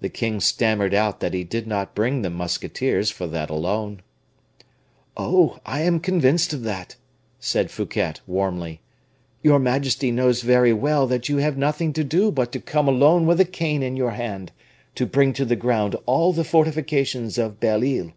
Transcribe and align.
The 0.00 0.08
king 0.08 0.40
stammered 0.40 0.92
out 0.92 1.20
that 1.20 1.34
he 1.34 1.44
did 1.44 1.64
not 1.68 1.94
bring 1.94 2.22
the 2.22 2.30
musketeers 2.30 3.12
for 3.12 3.28
that 3.28 3.48
alone. 3.48 4.02
"Oh, 5.16 5.60
I 5.64 5.82
am 5.82 6.00
convinced 6.00 6.52
of 6.52 6.64
that," 6.64 6.96
said 7.38 7.70
Fouquet, 7.70 8.14
warmly; 8.26 8.80
"your 9.40 9.60
majesty 9.60 10.10
knows 10.10 10.42
very 10.42 10.72
well 10.72 11.06
that 11.06 11.28
you 11.28 11.36
have 11.36 11.56
nothing 11.56 11.92
to 11.92 12.02
do 12.02 12.32
but 12.32 12.50
to 12.50 12.58
come 12.60 12.88
alone 12.88 13.24
with 13.24 13.38
a 13.38 13.44
cane 13.44 13.84
in 13.84 13.96
your 13.96 14.10
hand, 14.10 14.50
to 14.96 15.06
bring 15.06 15.32
to 15.34 15.44
the 15.44 15.54
ground 15.54 15.94
all 16.06 16.32
the 16.32 16.42
fortifications 16.42 17.38
of 17.38 17.60
Belle 17.60 17.84
Isle." 17.84 18.10